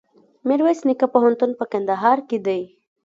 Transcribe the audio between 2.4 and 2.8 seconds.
دی.